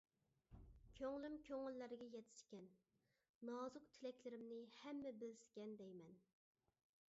[0.99, 2.65] كۆڭلۈم كۆڭۈللەرگە يەتسىكەن،
[3.51, 6.21] نازۇك تىلەكلىرىمنى ھەممە بىلسىكەن دەيمەن.